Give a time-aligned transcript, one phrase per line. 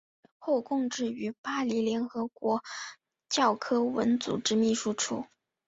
[0.39, 2.63] 后供职于巴黎联合国
[3.29, 5.25] 教科文组织秘书处。